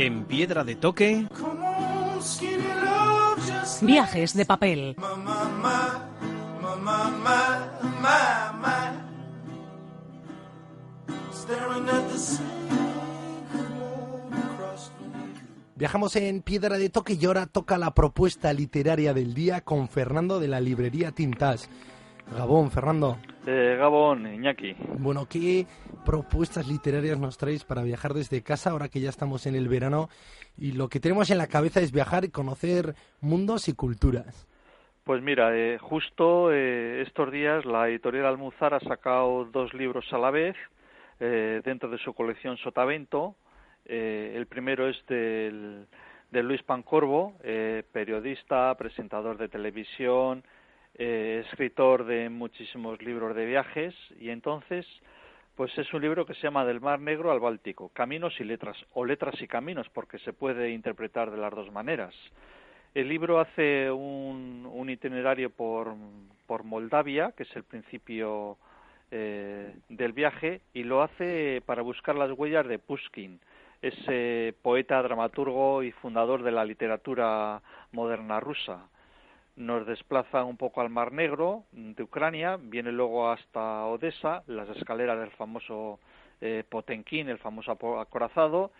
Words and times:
En 0.00 0.26
Piedra 0.26 0.62
de 0.62 0.76
Toque, 0.76 1.26
Viajes 3.82 4.34
de 4.34 4.46
papel. 4.46 4.94
Viajamos 15.74 16.14
en 16.14 16.42
Piedra 16.42 16.78
de 16.78 16.90
Toque 16.90 17.18
y 17.20 17.26
ahora 17.26 17.46
toca 17.46 17.76
la 17.76 17.92
propuesta 17.92 18.52
literaria 18.52 19.12
del 19.12 19.34
día 19.34 19.62
con 19.62 19.88
Fernando 19.88 20.38
de 20.38 20.46
la 20.46 20.60
librería 20.60 21.10
Tintas. 21.10 21.68
Gabón, 22.36 22.70
Fernando. 22.70 23.16
Eh, 23.46 23.76
Gabón, 23.78 24.32
Iñaki. 24.32 24.76
Bueno, 24.98 25.26
¿qué 25.28 25.66
propuestas 26.04 26.68
literarias 26.68 27.18
nos 27.18 27.38
traéis 27.38 27.64
para 27.64 27.82
viajar 27.82 28.14
desde 28.14 28.42
casa 28.42 28.70
ahora 28.70 28.88
que 28.88 29.00
ya 29.00 29.08
estamos 29.08 29.46
en 29.46 29.54
el 29.54 29.68
verano 29.68 30.08
y 30.56 30.72
lo 30.72 30.88
que 30.88 31.00
tenemos 31.00 31.30
en 31.30 31.38
la 31.38 31.46
cabeza 31.46 31.80
es 31.80 31.92
viajar 31.92 32.24
y 32.24 32.30
conocer 32.30 32.94
mundos 33.20 33.68
y 33.68 33.74
culturas? 33.74 34.46
Pues 35.08 35.22
mira, 35.22 35.56
eh, 35.56 35.78
justo 35.78 36.52
eh, 36.52 37.00
estos 37.00 37.32
días 37.32 37.64
la 37.64 37.88
editorial 37.88 38.26
Almuzar 38.26 38.74
ha 38.74 38.80
sacado 38.80 39.46
dos 39.46 39.72
libros 39.72 40.04
a 40.12 40.18
la 40.18 40.30
vez 40.30 40.54
eh, 41.18 41.62
dentro 41.64 41.88
de 41.88 41.96
su 41.96 42.12
colección 42.12 42.58
Sotavento. 42.58 43.34
El 43.86 44.44
primero 44.48 44.86
es 44.86 44.98
del, 45.06 45.86
de 46.30 46.42
Luis 46.42 46.62
Pancorbo, 46.62 47.32
periodista, 47.90 48.74
presentador 48.74 49.38
de 49.38 49.48
televisión, 49.48 50.44
eh, 50.94 51.44
escritor 51.46 52.04
de 52.04 52.28
muchísimos 52.28 53.00
libros 53.02 53.34
de 53.36 53.46
viajes 53.46 53.94
y 54.18 54.30
entonces 54.30 54.86
pues 55.58 55.76
es 55.76 55.92
un 55.92 56.00
libro 56.02 56.24
que 56.24 56.34
se 56.34 56.42
llama 56.42 56.64
Del 56.64 56.80
Mar 56.80 57.00
Negro 57.00 57.32
al 57.32 57.40
Báltico, 57.40 57.88
Caminos 57.88 58.32
y 58.38 58.44
Letras, 58.44 58.76
o 58.92 59.04
Letras 59.04 59.42
y 59.42 59.48
Caminos, 59.48 59.88
porque 59.88 60.20
se 60.20 60.32
puede 60.32 60.70
interpretar 60.70 61.32
de 61.32 61.36
las 61.36 61.52
dos 61.52 61.72
maneras. 61.72 62.14
El 62.94 63.08
libro 63.08 63.40
hace 63.40 63.90
un, 63.90 64.86
itinerario 64.88 65.50
por, 65.50 65.96
por 66.46 66.62
Moldavia, 66.62 67.32
que 67.36 67.42
es 67.42 67.56
el 67.56 67.64
principio 67.64 68.56
eh, 69.10 69.74
del 69.88 70.12
viaje, 70.12 70.60
y 70.74 70.84
lo 70.84 71.02
hace 71.02 71.60
para 71.66 71.82
buscar 71.82 72.14
las 72.14 72.30
huellas 72.38 72.68
de 72.68 72.78
Pushkin, 72.78 73.40
ese 73.82 74.54
poeta, 74.62 75.02
dramaturgo 75.02 75.82
y 75.82 75.90
fundador 75.90 76.44
de 76.44 76.52
la 76.52 76.64
literatura 76.64 77.60
moderna 77.90 78.38
rusa 78.38 78.88
nos 79.58 79.86
desplaza 79.86 80.44
un 80.44 80.56
poco 80.56 80.80
al 80.80 80.88
Mar 80.88 81.12
Negro 81.12 81.64
de 81.72 82.02
Ucrania, 82.02 82.56
viene 82.60 82.92
luego 82.92 83.30
hasta 83.30 83.84
Odessa, 83.86 84.42
las 84.46 84.68
escaleras 84.76 85.18
del 85.18 85.30
famoso 85.32 85.98
eh, 86.40 86.64
Potenkin, 86.68 87.28
el 87.28 87.38
famoso 87.38 87.72
acorazado, 87.72 88.70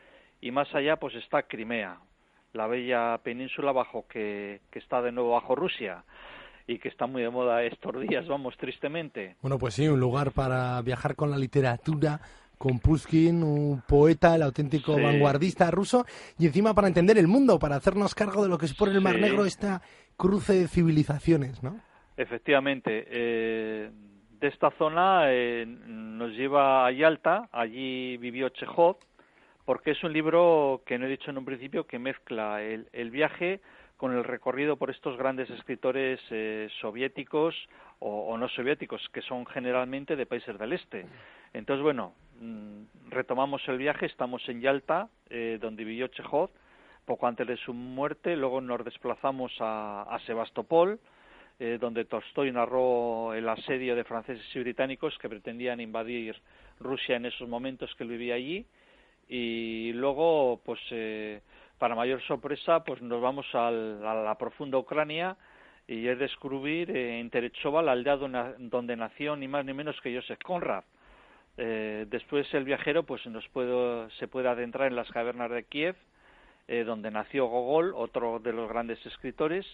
y 0.41 0.53
más 0.53 0.73
allá 0.75 0.97
pues 0.97 1.17
está 1.17 1.43
Crimea, 1.43 1.99
la 2.53 2.69
bella 2.69 3.19
península 3.19 3.73
bajo 3.73 4.07
que, 4.09 4.61
que 4.71 4.79
está 4.79 5.03
de 5.03 5.13
nuevo 5.13 5.33
bajo 5.33 5.57
Rusia 5.57 6.05
y 6.69 6.79
que 6.79 6.89
está 6.89 7.07
muy 7.07 7.23
de 7.23 7.31
moda 7.31 7.65
estos 7.65 7.99
días, 8.01 8.29
vamos, 8.29 8.57
tristemente. 8.57 9.37
Bueno, 9.41 9.59
pues 9.59 9.75
sí, 9.75 9.89
un 9.89 9.99
lugar 9.99 10.33
para 10.33 10.81
viajar 10.83 11.17
con 11.17 11.31
la 11.31 11.39
literatura, 11.39 12.21
con 12.59 12.81
Pushkin, 12.81 13.43
un 13.43 13.83
poeta, 13.87 14.35
el 14.35 14.43
auténtico 14.43 14.95
Sí. 14.97 15.01
vanguardista 15.03 15.71
ruso, 15.71 16.05
y 16.39 16.47
encima 16.47 16.75
para 16.75 16.89
entender 16.89 17.17
el 17.17 17.29
mundo, 17.29 17.59
para 17.59 17.77
hacernos 17.77 18.15
cargo 18.15 18.43
de 18.43 18.49
lo 18.49 18.59
que 18.59 18.67
supone 18.67 18.93
el 18.93 19.01
Mar 19.01 19.15
Sí. 19.15 19.21
Negro, 19.23 19.45
esta 19.45 19.81
cruce 20.17 20.53
de 20.55 20.69
civilizaciones, 20.69 21.63
¿no? 21.63 21.81
Efectivamente, 22.17 23.07
eh, 23.09 23.91
de 24.41 24.49
esta 24.49 24.71
zona 24.73 25.33
eh, 25.33 25.65
nos 25.67 26.33
lleva 26.33 26.85
a 26.87 26.91
Yalta, 26.91 27.49
allí 27.53 28.17
vivió 28.17 28.49
Chekhov, 28.49 28.97
porque 29.65 29.93
es 29.93 30.03
un 30.03 30.13
libro 30.13 30.83
que 30.85 30.99
no 30.99 31.07
he 31.07 31.11
dicho 31.11 31.31
en 31.31 31.39
un 31.39 31.45
principio 31.45 31.87
que 31.87 31.99
mezcla 31.99 32.63
el, 32.63 32.89
el 32.93 33.11
viaje 33.11 33.61
con 33.97 34.13
el 34.17 34.25
recorrido 34.25 34.77
por 34.77 34.91
estos 34.91 35.17
grandes 35.17 35.51
escritores 35.51 36.21
eh, 36.31 36.69
soviéticos 36.81 37.55
o, 37.99 38.29
o 38.29 38.39
no 38.39 38.49
soviéticos, 38.49 39.01
que 39.13 39.23
son 39.23 39.45
generalmente 39.47 40.17
de 40.17 40.25
países 40.27 40.59
del 40.59 40.73
este. 40.73 41.07
Entonces, 41.53 41.83
bueno, 41.83 42.15
retomamos 43.11 43.67
el 43.69 43.79
viaje, 43.79 44.07
estamos 44.07 44.47
en 44.49 44.61
Yalta, 44.61 45.09
eh, 45.31 45.59
donde 45.61 45.85
vivió 45.85 46.07
Chekhov, 46.09 46.51
poco 47.05 47.27
antes 47.27 47.47
de 47.47 47.57
su 47.57 47.73
muerte, 47.75 48.37
luego 48.37 48.61
nos 48.61 48.85
desplazamos 48.85 49.53
a, 49.61 50.19
Sebastopol, 50.27 50.99
eh, 51.59 51.79
donde 51.81 52.05
Tolstoy 52.05 52.53
narró 52.53 53.35
el 53.35 53.49
asedio 53.49 53.97
de 53.97 54.05
franceses 54.05 54.45
y 54.55 54.61
británicos 54.61 55.17
que 55.19 55.29
pretendían 55.29 55.81
invadir 55.81 56.37
Rusia 56.81 57.17
en 57.17 57.27
esos 57.27 57.49
momentos 57.49 57.93
que 57.97 58.05
él 58.05 58.11
vivía 58.11 58.35
allí, 58.35 58.65
y 59.29 59.93
luego, 59.95 60.61
pues, 60.65 60.81
eh, 60.91 61.41
para 61.79 61.95
mayor 61.95 62.21
sorpresa, 62.23 62.85
pues 62.85 63.01
nos 63.03 63.21
vamos 63.21 63.47
al- 63.55 64.05
a 64.07 64.15
la 64.15 64.35
profunda 64.37 64.79
Ucrania 64.79 65.37
y 65.87 66.07
es 66.07 66.19
descubrir 66.19 66.91
eh, 66.91 67.21
en 67.21 67.31
Terechova 67.31 67.83
la 67.83 67.93
aldea 67.93 68.17
dona- 68.17 68.55
donde 68.59 68.97
nació 68.97 69.37
ni 69.37 69.49
más 69.49 69.65
ni 69.65 69.73
menos 69.73 70.01
que 70.01 70.15
Joseph 70.15 70.41
Conrad. 70.43 70.85
Eh, 71.61 72.07
después 72.09 72.47
el 72.55 72.65
viajero 72.65 73.03
pues 73.03 73.27
nos 73.27 73.47
puede, 73.49 74.09
se 74.19 74.29
puede 74.29 74.49
adentrar 74.49 74.87
en 74.87 74.97
las 74.97 75.11
cavernas 75.11 75.51
de 75.51 75.65
Kiev, 75.65 75.97
eh, 76.69 76.85
donde 76.85 77.11
nació 77.11 77.47
Gogol, 77.47 77.93
otro 77.95 78.39
de 78.39 78.53
los 78.53 78.69
grandes 78.69 79.05
escritores. 79.05 79.67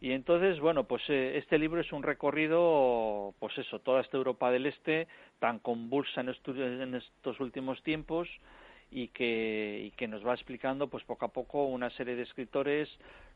Y 0.00 0.10
entonces, 0.10 0.58
bueno, 0.58 0.84
pues 0.84 1.02
eh, 1.08 1.38
este 1.38 1.56
libro 1.56 1.80
es 1.80 1.92
un 1.92 2.02
recorrido, 2.02 3.32
pues 3.38 3.56
eso, 3.56 3.78
toda 3.78 4.00
esta 4.00 4.16
Europa 4.16 4.50
del 4.50 4.66
Este, 4.66 5.06
tan 5.38 5.60
convulsa 5.60 6.20
en, 6.20 6.28
estu- 6.28 6.82
en 6.82 6.94
estos 6.96 7.38
últimos 7.40 7.82
tiempos, 7.82 8.28
y 8.90 9.08
que, 9.08 9.82
y 9.86 9.90
que 9.92 10.06
nos 10.06 10.24
va 10.26 10.34
explicando, 10.34 10.88
pues 10.88 11.04
poco 11.04 11.24
a 11.24 11.32
poco, 11.32 11.64
una 11.64 11.90
serie 11.90 12.16
de 12.16 12.22
escritores, 12.22 12.88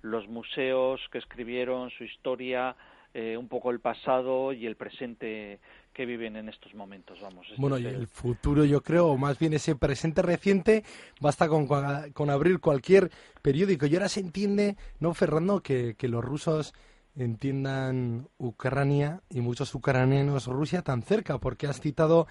los 0.03 0.29
museos 0.29 1.01
que 1.11 1.19
escribieron 1.19 1.91
su 1.91 2.05
historia, 2.05 2.77
eh, 3.15 3.37
un 3.37 3.49
poco 3.49 3.71
el 3.71 3.81
pasado 3.81 4.53
y 4.53 4.67
el 4.67 4.77
presente 4.77 5.59
que 5.99 6.07
viven 6.07 6.37
en 6.37 6.49
estos 6.49 6.73
momentos, 6.77 7.19
vamos. 7.21 7.45
Este 7.49 7.61
Bueno, 7.61 7.77
y 7.77 7.85
el- 7.85 8.07
futuro, 8.07 8.65
yo 8.65 8.85
creo, 8.85 9.09
o 9.09 9.17
más 9.17 9.37
bien 9.37 9.53
ese 9.53 9.75
presente 9.75 10.23
reciente, 10.23 10.85
basta 11.21 11.49
con, 11.49 11.67
con 12.13 12.31
abrir 12.31 12.61
cualquier 12.61 13.11
periódico. 13.43 13.85
Y 13.87 13.95
ahora 13.97 14.09
se 14.09 14.21
entiende, 14.21 14.77
¿no, 15.01 15.13
Fernando, 15.13 15.61
que, 15.61 15.97
que 15.99 16.07
los 16.07 16.25
rusos 16.25 16.73
entiendan 17.17 18.29
Ucrania 18.39 19.23
y 19.29 19.41
muchos 19.41 19.75
ucranianos 19.75 20.47
Rusia 20.47 20.83
tan 20.83 21.03
cerca? 21.03 21.39
Porque 21.39 21.67
has 21.67 21.81
citado 21.81 22.29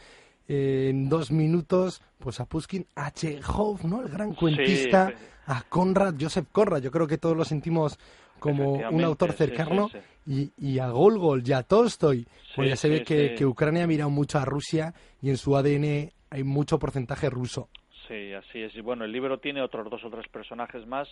eh, 0.47 0.87
en 0.91 1.09
dos 1.09 1.29
minutos 1.31 2.01
pues 2.19 2.39
a 2.39 2.45
Pushkin, 2.45 2.87
a 2.95 3.11
Chekhov, 3.11 3.85
¿no? 3.85 4.01
El 4.01 4.07
gran 4.07 4.33
cuentista, 4.33 5.09
Sí, 5.09 5.25
a 5.47 5.61
Conrad, 5.63 6.15
Joseph 6.17 6.47
Conrad. 6.53 6.81
Yo 6.81 6.89
creo 6.91 7.05
que 7.05 7.17
todos 7.17 7.35
lo 7.35 7.43
sentimos 7.43 7.99
como 8.39 8.73
un 8.73 9.03
autor 9.03 9.31
sí, 9.31 9.37
cercano. 9.37 9.89
sí, 9.89 10.51
Y, 10.57 10.73
y 10.73 10.79
a 10.79 10.89
Golgol 10.89 11.43
y 11.45 11.53
a 11.53 11.63
Tolstoy. 11.63 12.27
Pues 12.55 12.69
ya 12.69 12.75
se 12.75 12.89
ve 12.89 13.03
que, 13.03 13.35
que 13.35 13.45
Ucrania 13.45 13.83
ha 13.83 13.87
mirado 13.87 14.09
mucho 14.09 14.39
a 14.39 14.45
Rusia 14.45 14.93
y 15.21 15.29
en 15.29 15.37
su 15.37 15.55
ADN 15.55 16.11
hay 16.29 16.43
mucho 16.43 16.79
porcentaje 16.79 17.29
ruso. 17.29 17.69
Sí, 18.07 18.33
así 18.33 18.61
es. 18.61 18.75
Y 18.75 18.81
bueno, 18.81 19.05
el 19.05 19.11
libro 19.11 19.39
tiene 19.39 19.61
otros 19.61 19.89
dos 19.89 20.03
o 20.03 20.09
tres 20.09 20.27
personajes 20.29 20.85
más 20.87 21.07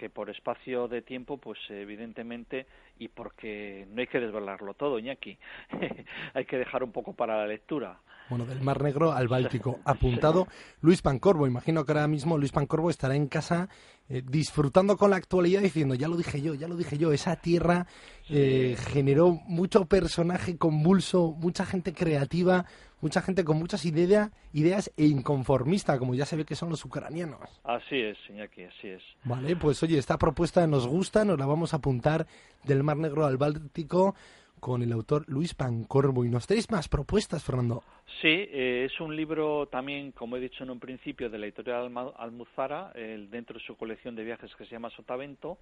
que 0.00 0.08
por 0.08 0.30
espacio 0.30 0.88
de 0.88 1.02
tiempo, 1.02 1.36
pues 1.36 1.58
evidentemente, 1.68 2.66
y 2.98 3.08
porque 3.08 3.86
no 3.90 4.00
hay 4.00 4.06
que 4.06 4.18
desvelarlo 4.18 4.72
todo, 4.72 4.98
Iñaki, 4.98 5.36
hay 6.34 6.46
que 6.46 6.56
dejar 6.56 6.82
un 6.82 6.90
poco 6.90 7.12
para 7.12 7.36
la 7.36 7.46
lectura. 7.46 8.00
Bueno, 8.30 8.46
del 8.46 8.62
Mar 8.62 8.82
Negro 8.82 9.12
al 9.12 9.28
Báltico. 9.28 9.80
Apuntado 9.84 10.46
Luis 10.80 11.02
Pancorbo. 11.02 11.46
Imagino 11.46 11.84
que 11.84 11.92
ahora 11.92 12.06
mismo 12.08 12.38
Luis 12.38 12.52
Pancorbo 12.52 12.88
estará 12.88 13.14
en 13.14 13.26
casa 13.26 13.68
eh, 14.08 14.22
disfrutando 14.24 14.96
con 14.96 15.10
la 15.10 15.16
actualidad 15.16 15.60
diciendo, 15.60 15.94
ya 15.94 16.08
lo 16.08 16.16
dije 16.16 16.40
yo, 16.40 16.54
ya 16.54 16.66
lo 16.66 16.76
dije 16.76 16.96
yo, 16.96 17.12
esa 17.12 17.36
tierra 17.36 17.86
eh, 18.30 18.76
generó 18.78 19.32
mucho 19.48 19.84
personaje 19.84 20.56
convulso, 20.56 21.34
mucha 21.38 21.66
gente 21.66 21.92
creativa, 21.92 22.64
mucha 23.00 23.22
gente 23.22 23.44
con 23.44 23.58
muchas 23.58 23.84
idea- 23.84 24.30
ideas 24.52 24.92
e 24.96 25.06
inconformista, 25.06 25.98
como 25.98 26.14
ya 26.14 26.26
se 26.26 26.36
ve 26.36 26.44
que 26.44 26.54
son 26.54 26.70
los 26.70 26.84
ucranianos. 26.84 27.40
Así 27.64 27.96
es, 27.96 28.18
Iñaki, 28.28 28.64
así 28.64 28.88
es. 28.88 29.02
Vale, 29.24 29.56
pues 29.56 29.82
oye, 29.82 29.98
esta 29.98 30.18
propuesta 30.18 30.66
nos 30.66 30.86
gusta, 30.86 31.24
nos 31.24 31.38
la 31.38 31.46
vamos 31.46 31.72
a 31.74 31.78
apuntar 31.78 32.26
del 32.64 32.82
Mar 32.82 32.96
Negro 32.96 33.24
al 33.26 33.36
Báltico 33.36 34.14
con 34.60 34.82
el 34.82 34.92
autor 34.92 35.24
Luis 35.26 35.54
Pancorbo. 35.54 36.24
¿Y 36.24 36.28
nos 36.28 36.46
tenéis 36.46 36.70
más 36.70 36.86
propuestas, 36.88 37.42
Fernando? 37.42 37.82
Sí, 38.20 38.28
eh, 38.28 38.86
es 38.90 39.00
un 39.00 39.16
libro 39.16 39.66
también, 39.68 40.12
como 40.12 40.36
he 40.36 40.40
dicho 40.40 40.64
en 40.64 40.70
un 40.70 40.78
principio, 40.78 41.30
de 41.30 41.38
la 41.38 41.46
editorial 41.46 41.90
Almuzara, 42.18 42.92
el, 42.94 43.30
dentro 43.30 43.58
de 43.58 43.64
su 43.64 43.74
colección 43.76 44.14
de 44.14 44.24
viajes 44.24 44.54
que 44.56 44.66
se 44.66 44.72
llama 44.72 44.90
Sotavento, 44.90 45.56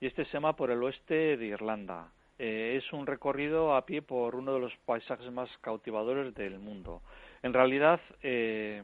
y 0.00 0.06
este 0.06 0.24
se 0.26 0.32
llama 0.34 0.54
Por 0.54 0.70
el 0.70 0.80
oeste 0.82 1.36
de 1.36 1.46
Irlanda. 1.46 2.12
Eh, 2.38 2.74
es 2.76 2.92
un 2.92 3.06
recorrido 3.06 3.74
a 3.74 3.86
pie 3.86 4.02
por 4.02 4.34
uno 4.34 4.52
de 4.54 4.60
los 4.60 4.72
paisajes 4.84 5.30
más 5.32 5.48
cautivadores 5.62 6.34
del 6.34 6.58
mundo. 6.58 7.02
En 7.42 7.54
realidad 7.54 8.00
eh, 8.22 8.82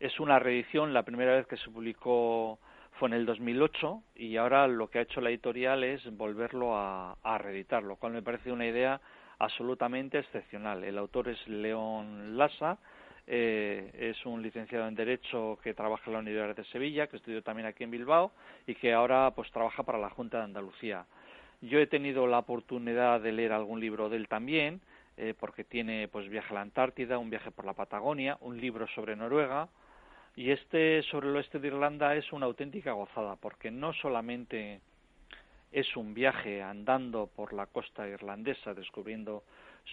es 0.00 0.18
una 0.20 0.38
reedición, 0.38 0.94
la 0.94 1.02
primera 1.02 1.34
vez 1.34 1.46
que 1.46 1.58
se 1.58 1.70
publicó 1.70 2.58
fue 2.98 3.08
en 3.08 3.14
el 3.14 3.26
2008 3.26 4.02
y 4.16 4.36
ahora 4.36 4.66
lo 4.66 4.88
que 4.88 4.98
ha 4.98 5.02
hecho 5.02 5.20
la 5.20 5.28
editorial 5.28 5.84
es 5.84 6.04
volverlo 6.16 6.76
a, 6.76 7.38
reeditar, 7.38 7.82
lo 7.82 7.96
cual 7.96 8.12
me 8.12 8.22
parece 8.22 8.50
una 8.50 8.66
idea 8.66 9.00
absolutamente 9.38 10.18
excepcional. 10.18 10.82
El 10.82 10.98
autor 10.98 11.28
es 11.28 11.46
León 11.46 12.36
Lassa, 12.36 12.78
eh, 13.26 13.90
es 13.94 14.24
un 14.24 14.42
licenciado 14.42 14.88
en 14.88 14.94
Derecho 14.94 15.58
que 15.62 15.74
trabaja 15.74 16.04
en 16.06 16.14
la 16.14 16.18
Universidad 16.20 16.56
de 16.56 16.64
Sevilla, 16.72 17.06
que 17.06 17.18
estudió 17.18 17.42
también 17.42 17.66
aquí 17.66 17.84
en 17.84 17.90
Bilbao 17.90 18.32
y 18.66 18.74
que 18.74 18.94
ahora 18.94 19.30
pues 19.32 19.50
trabaja 19.52 19.82
para 19.82 19.98
la 19.98 20.10
Junta 20.10 20.38
de 20.38 20.44
Andalucía. 20.44 21.04
Yo 21.60 21.80
he 21.80 21.86
tenido 21.86 22.26
la 22.26 22.38
oportunidad 22.38 23.20
de 23.20 23.32
leer 23.32 23.52
algún 23.52 23.80
libro 23.80 24.08
de 24.08 24.16
él 24.16 24.28
también, 24.28 24.80
eh, 25.16 25.34
porque 25.38 25.64
tiene 25.64 26.06
pues 26.06 26.28
viaje 26.28 26.50
a 26.50 26.54
la 26.54 26.60
Antártida, 26.60 27.18
un 27.18 27.30
viaje 27.30 27.50
por 27.50 27.64
la 27.64 27.72
Patagonia, 27.72 28.38
un 28.40 28.60
libro 28.60 28.86
sobre 28.88 29.16
Noruega, 29.16 29.68
y 30.36 30.52
este 30.52 31.02
sobre 31.02 31.28
el 31.28 31.36
oeste 31.36 31.58
de 31.58 31.66
Irlanda 31.66 32.14
es 32.14 32.32
una 32.32 32.46
auténtica 32.46 32.92
gozada, 32.92 33.34
porque 33.34 33.72
no 33.72 33.92
solamente 33.92 34.80
es 35.72 35.96
un 35.96 36.14
viaje 36.14 36.62
andando 36.62 37.26
por 37.26 37.52
la 37.52 37.66
costa 37.66 38.06
irlandesa, 38.08 38.72
descubriendo 38.72 39.42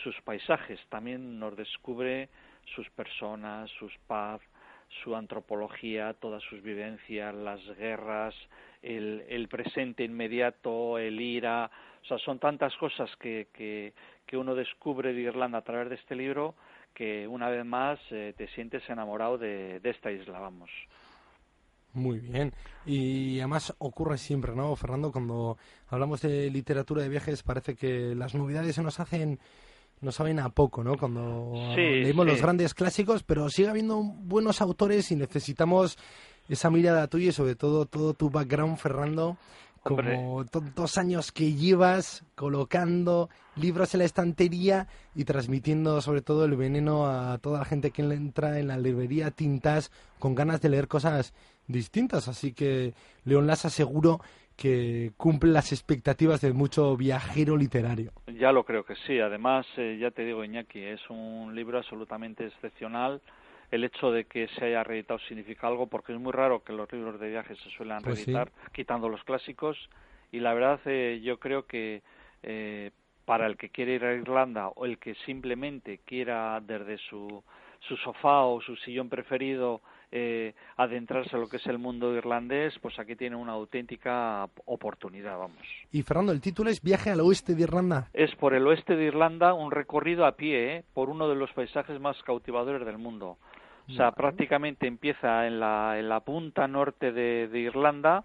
sus 0.04 0.16
paisajes, 0.22 0.80
también 0.90 1.40
nos 1.40 1.56
descubre 1.56 2.30
sus 2.76 2.88
personas, 2.92 3.72
sus 3.72 3.92
paz, 4.06 4.42
su 5.04 5.16
antropología, 5.16 6.14
todas 6.14 6.42
sus 6.44 6.62
vivencias, 6.62 7.34
las 7.34 7.62
guerras, 7.78 8.36
el, 8.82 9.24
el 9.28 9.48
presente 9.48 10.04
inmediato, 10.04 10.98
el 10.98 11.20
ira, 11.20 11.70
o 12.04 12.06
sea, 12.06 12.18
son 12.20 12.40
tantas 12.40 12.76
cosas 12.78 13.10
que, 13.18 13.48
que, 13.54 13.94
que 14.26 14.38
uno 14.38 14.56
descubre 14.56 15.14
de 15.14 15.22
Irlanda 15.22 15.60
a 15.60 15.64
través 15.64 15.90
de 15.90 15.96
este 15.96 16.16
libro 16.16 16.56
que 16.96 17.28
una 17.28 17.50
vez 17.50 17.66
más 17.66 18.00
eh, 18.10 18.34
te 18.36 18.48
sientes 18.56 18.82
enamorado 18.90 19.38
de, 19.38 19.82
esta 19.84 20.12
isla, 20.12 20.40
vamos. 20.40 20.70
Muy 21.94 22.20
bien. 22.20 22.54
Y 22.86 23.40
además 23.40 23.76
ocurre 23.78 24.18
siempre, 24.18 24.56
¿no, 24.56 24.76
Fernando? 24.76 25.12
Cuando 25.12 25.58
hablamos 25.90 26.22
de 26.22 26.50
literatura 26.50 27.04
de 27.04 27.10
viajes 27.10 27.44
parece 27.44 27.76
que 27.76 28.16
las 28.16 28.34
novedades 28.34 28.76
se 28.76 28.82
nos 28.82 29.00
hacen, 29.00 29.40
nos 30.02 30.16
saben 30.16 30.40
a 30.40 30.50
poco, 30.50 30.84
¿no? 30.84 30.98
Cuando 30.98 31.54
leemos 31.76 32.26
los 32.26 32.42
grandes 32.42 32.74
clásicos, 32.74 33.24
pero 33.24 33.50
sigue 33.50 33.70
habiendo 33.70 34.02
buenos 34.02 34.62
autores 34.62 35.12
y 35.12 35.16
necesitamos 35.16 35.98
esa 36.50 36.70
mirada 36.70 37.08
tuya 37.08 37.30
y 37.30 37.32
sobre 37.32 37.56
todo 37.56 37.86
todo 37.86 38.14
tu 38.14 38.30
background, 38.30 38.78
Fernando, 38.78 39.38
como 39.86 40.44
dos 40.76 40.98
años 40.98 41.32
que 41.32 41.54
llevas 41.54 42.24
colocando 42.34 43.30
libros 43.56 43.94
en 43.94 44.00
la 44.00 44.06
estantería 44.06 44.88
y 45.14 45.26
transmitiendo 45.26 46.02
sobre 46.02 46.22
todo 46.22 46.46
el 46.46 46.56
veneno 46.56 47.06
a 47.06 47.38
toda 47.38 47.60
la 47.60 47.66
gente 47.66 47.92
que 47.92 48.02
entra 48.02 48.60
en 48.60 48.68
la 48.68 48.78
librería 48.78 49.30
tintas 49.30 49.92
con 50.18 50.34
ganas 50.34 50.62
de 50.62 50.70
leer 50.70 50.88
cosas 50.88 51.34
distintas. 51.68 52.28
Así 52.28 52.52
que 52.52 52.96
León 53.26 53.46
Lassa 53.46 53.70
seguro 53.70 54.22
que 54.56 55.12
cumple 55.18 55.52
las 55.52 55.72
expectativas 55.72 56.42
de 56.42 56.54
mucho 56.54 56.96
viajero 56.96 57.58
literario. 57.58 58.12
Ya 58.40 58.52
lo 58.52 58.64
creo 58.64 58.84
que 58.84 58.96
sí. 59.08 59.20
Además, 59.20 59.66
eh, 59.78 59.98
ya 60.00 60.12
te 60.12 60.24
digo, 60.24 60.44
Iñaki, 60.44 60.80
es 60.80 61.02
un 61.10 61.54
libro 61.56 61.78
absolutamente 61.78 62.46
excepcional 62.46 63.22
el 63.72 63.84
hecho 63.84 64.12
de 64.12 64.26
que 64.26 64.48
se 64.50 64.66
haya 64.66 64.84
reeditado 64.84 65.20
significa 65.28 65.68
algo 65.68 65.88
porque 65.88 66.14
es 66.14 66.20
muy 66.20 66.32
raro 66.32 66.64
que 66.64 66.74
los 66.74 66.92
libros 66.92 67.20
de 67.20 67.30
viajes 67.30 67.58
se 67.60 67.70
suelen 67.72 68.00
pues 68.04 68.20
reeditar 68.20 68.52
quitando 68.72 69.10
los 69.10 69.24
clásicos 69.24 69.78
y 70.32 70.40
la 70.40 70.54
verdad 70.54 70.80
eh, 70.86 71.22
yo 71.24 71.40
creo 71.40 71.66
que 71.66 72.02
eh, 72.44 72.92
para 73.26 73.48
el 73.48 73.58
que 73.58 73.70
quiere 73.70 73.96
ir 73.96 74.06
a 74.06 74.14
Irlanda 74.14 74.70
o 74.70 74.86
el 74.86 74.98
que 74.98 75.16
simplemente 75.26 76.00
quiera 76.06 76.62
desde 76.62 76.98
su, 77.10 77.44
su 77.88 77.98
sofá 77.98 78.46
o 78.46 78.62
su 78.62 78.76
sillón 78.78 79.10
preferido 79.10 79.82
eh, 80.12 80.54
adentrarse 80.78 81.36
a 81.36 81.40
lo 81.40 81.50
que 81.50 81.58
es 81.58 81.68
el 81.68 81.78
mundo 81.78 82.14
irlandés, 82.14 82.74
pues 82.82 82.98
aquí 83.00 83.16
tiene 83.16 83.36
una 83.36 83.54
auténtica 83.54 84.48
oportunidad, 84.66 85.38
vamos. 85.38 85.66
Y 85.92 86.04
Fernando, 86.04 86.32
el 86.32 86.40
título 86.40 86.70
es 86.70 86.82
Viaje 86.82 87.10
al 87.10 87.20
oeste 87.20 87.56
de 87.56 87.64
Irlanda. 87.64 88.08
Es 88.14 88.34
por 88.36 88.54
el 88.54 88.66
oeste 88.68 88.96
de 88.96 89.06
Irlanda 89.06 89.54
un 89.54 89.72
recorrido 89.72 90.26
a 90.26 90.34
pie 90.34 90.86
por 90.94 91.10
uno 91.10 91.28
de 91.28 91.36
los 91.36 91.52
paisajes 91.52 92.00
más 92.00 92.16
cautivadores 92.24 92.86
del 92.86 92.98
mundo. 92.98 93.38
O 93.88 93.94
sea, 93.94 94.14
prácticamente 94.14 94.88
empieza 94.88 95.46
en 95.46 95.60
la, 95.60 96.00
en 96.00 96.10
la 96.10 96.22
punta 96.22 96.68
norte 96.68 97.12
de, 97.12 97.60
Irlanda 97.60 98.24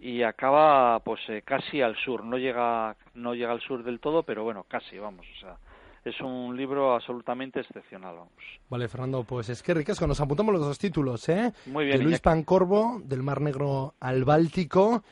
y 0.00 0.22
acaba 0.22 0.98
pues 1.00 1.20
eh, 1.28 1.42
casi 1.44 1.82
al 1.82 1.96
sur. 1.96 2.24
No 2.24 2.38
llega, 2.38 2.96
no 3.14 3.34
llega 3.34 3.52
al 3.52 3.60
sur 3.60 3.84
del 3.84 4.00
todo, 4.00 4.22
pero 4.22 4.44
bueno, 4.44 4.64
casi, 4.66 4.98
vamos. 4.98 5.26
O 5.36 5.40
sea, 5.40 5.56
es 6.04 6.18
un 6.20 6.56
libro 6.56 6.94
absolutamente 6.94 7.60
excepcional. 7.60 8.16
Vamos. 8.16 8.32
Vale, 8.68 8.88
Fernando, 8.88 9.24
pues 9.24 9.50
es 9.50 9.62
que 9.62 9.74
ricasco. 9.74 10.06
Nos 10.06 10.20
apuntamos 10.20 10.54
los 10.54 10.62
dos 10.62 10.78
títulos, 10.78 11.28
¿eh? 11.28 11.52
Muy 11.66 11.84
bien. 11.84 11.98
De 11.98 12.04
Luis 12.04 12.20
Pancorbo, 12.20 13.00
del 13.04 13.22
Mar 13.22 13.40
Negro 13.40 13.94
al 14.00 14.24
Báltico, 14.24 15.02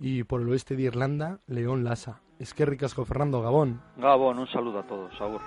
y 0.00 0.24
por 0.24 0.40
el 0.40 0.48
oeste 0.48 0.76
de 0.76 0.82
Irlanda, 0.84 1.40
León 1.46 1.84
Lassa. 1.84 2.20
Es 2.38 2.54
que 2.54 2.64
ricasco, 2.64 3.04
Fernando 3.04 3.42
Gabón. 3.42 3.82
Gabón, 3.96 4.38
un 4.38 4.48
saludo 4.48 4.78
a 4.78 4.86
todos. 4.86 5.20
Agur. 5.20 5.40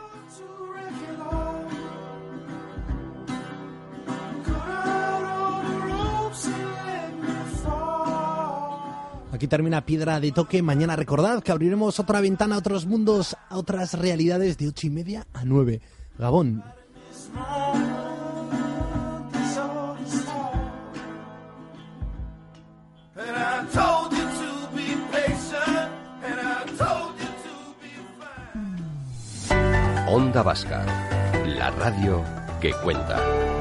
Aquí 9.42 9.48
termina 9.48 9.84
Piedra 9.84 10.20
de 10.20 10.32
Toque. 10.32 10.62
Mañana 10.62 10.96
recordad 10.96 11.42
que 11.42 11.52
abriremos 11.52 12.00
otra 12.00 12.22
ventana 12.22 12.54
a 12.54 12.60
otros 12.60 12.86
mundos, 12.86 13.36
a 13.50 13.58
otras 13.58 13.96
realidades 13.96 14.60
de 14.60 14.68
ocho 14.68 14.86
y 14.86 14.92
media 14.92 15.26
a 15.34 15.44
nueve. 15.46 15.82
Gabón. 16.20 16.64
Onda 30.08 30.44
Vasca, 30.44 30.86
la 31.48 31.72
radio 31.72 32.24
que 32.62 32.74
cuenta. 32.84 33.61